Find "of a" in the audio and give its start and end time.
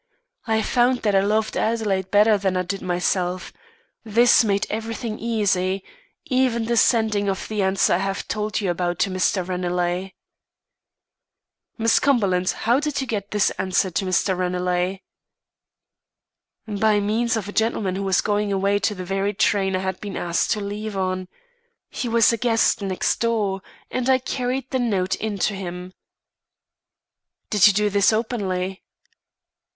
17.37-17.51